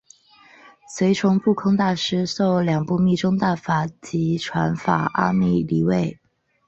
[0.89, 6.19] 随从不空大师受两部密宗大法及传法阿阇黎位。